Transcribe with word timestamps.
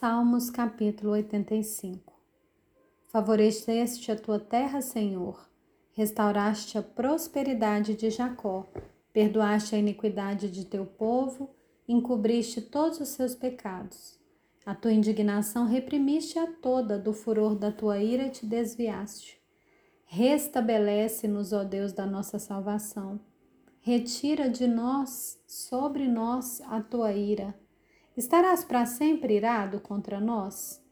Salmos 0.00 0.48
capítulo 0.48 1.10
85 1.14 2.12
Favoreceste 3.08 4.12
a 4.12 4.16
tua 4.16 4.38
terra, 4.38 4.80
Senhor, 4.80 5.50
restauraste 5.90 6.78
a 6.78 6.82
prosperidade 6.84 7.96
de 7.96 8.08
Jacó, 8.08 8.64
perdoaste 9.12 9.74
a 9.74 9.78
iniquidade 9.78 10.52
de 10.52 10.64
teu 10.64 10.86
povo, 10.86 11.50
encobriste 11.88 12.60
todos 12.60 13.00
os 13.00 13.08
seus 13.08 13.34
pecados. 13.34 14.16
A 14.64 14.72
tua 14.72 14.92
indignação 14.92 15.66
reprimiste 15.66 16.38
a 16.38 16.46
toda, 16.46 16.96
do 16.96 17.12
furor 17.12 17.56
da 17.56 17.72
tua 17.72 17.98
ira 17.98 18.28
te 18.28 18.46
desviaste. 18.46 19.42
Restabelece-nos, 20.04 21.52
ó 21.52 21.64
Deus 21.64 21.92
da 21.92 22.06
nossa 22.06 22.38
salvação. 22.38 23.18
Retira 23.80 24.48
de 24.48 24.68
nós, 24.68 25.42
sobre 25.44 26.06
nós, 26.06 26.60
a 26.68 26.80
tua 26.80 27.12
ira 27.14 27.52
Estarás 28.18 28.64
para 28.64 28.84
sempre 28.84 29.36
irado 29.36 29.78
contra 29.78 30.18
nós? 30.18 30.84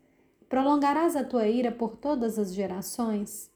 Prolongarás 0.48 1.16
a 1.16 1.25
tua 1.25 1.49
ira 1.49 1.72
por 1.72 1.96
todas 1.96 2.39
as 2.39 2.54
gerações? 2.54 3.50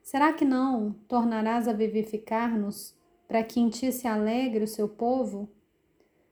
Será 0.00 0.32
que 0.32 0.44
não 0.44 0.92
tornarás 1.08 1.66
a 1.66 1.72
vivificar-nos 1.72 2.94
para 3.26 3.42
que 3.42 3.58
em 3.58 3.68
ti 3.68 3.90
se 3.90 4.06
alegre 4.06 4.62
o 4.62 4.68
seu 4.68 4.88
povo? 4.88 5.48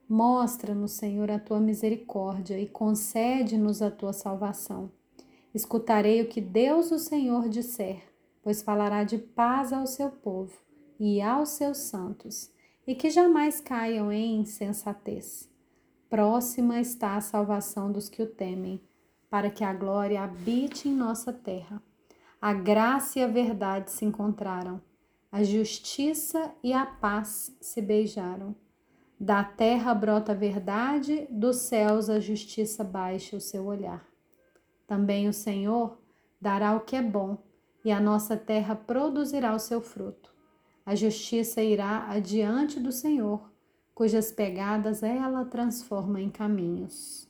Mostra-nos, 0.07 0.93
Senhor, 0.93 1.29
a 1.29 1.37
tua 1.37 1.59
misericórdia 1.59 2.57
e 2.57 2.65
concede-nos 2.65 3.81
a 3.81 3.91
tua 3.91 4.13
salvação. 4.13 4.89
Escutarei 5.53 6.21
o 6.21 6.29
que 6.29 6.39
Deus, 6.39 6.91
o 6.91 6.97
Senhor, 6.97 7.49
disser, 7.49 8.01
pois 8.41 8.61
falará 8.61 9.03
de 9.03 9.17
paz 9.17 9.73
ao 9.73 9.85
seu 9.85 10.09
povo 10.09 10.57
e 10.97 11.21
aos 11.21 11.49
seus 11.49 11.79
santos, 11.79 12.49
e 12.87 12.95
que 12.95 13.09
jamais 13.09 13.59
caiam 13.59 14.09
em 14.09 14.39
insensatez. 14.39 15.51
Próxima 16.13 16.79
está 16.79 17.15
a 17.15 17.21
salvação 17.21 17.91
dos 17.91 18.07
que 18.07 18.21
o 18.21 18.27
temem, 18.27 18.79
para 19.31 19.49
que 19.49 19.63
a 19.63 19.73
glória 19.73 20.21
habite 20.21 20.87
em 20.87 20.93
nossa 20.93 21.33
terra. 21.33 21.81
A 22.39 22.53
graça 22.53 23.17
e 23.17 23.23
a 23.23 23.27
verdade 23.27 23.89
se 23.89 24.05
encontraram, 24.05 24.79
a 25.31 25.43
justiça 25.43 26.53
e 26.63 26.71
a 26.71 26.85
paz 26.85 27.57
se 27.59 27.81
beijaram. 27.81 28.55
Da 29.19 29.43
terra 29.43 29.91
brota 29.95 30.33
a 30.33 30.35
verdade, 30.35 31.27
dos 31.31 31.55
céus 31.61 32.11
a 32.11 32.19
justiça 32.19 32.83
baixa 32.83 33.35
o 33.35 33.41
seu 33.41 33.65
olhar. 33.65 34.07
Também 34.85 35.27
o 35.27 35.33
Senhor 35.33 35.97
dará 36.39 36.75
o 36.75 36.81
que 36.81 36.95
é 36.95 37.01
bom, 37.01 37.39
e 37.83 37.91
a 37.91 37.99
nossa 37.99 38.37
terra 38.37 38.75
produzirá 38.75 39.55
o 39.55 39.57
seu 39.59 39.81
fruto. 39.81 40.31
A 40.85 40.93
justiça 40.93 41.63
irá 41.63 42.05
adiante 42.07 42.79
do 42.79 42.91
Senhor 42.91 43.51
cujas 43.93 44.31
pegadas 44.31 45.03
ela 45.03 45.45
transforma 45.45 46.19
em 46.21 46.29
caminhos. 46.29 47.27